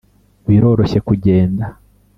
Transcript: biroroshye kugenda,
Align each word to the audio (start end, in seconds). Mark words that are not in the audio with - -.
biroroshye 0.47 0.99
kugenda, 1.07 1.65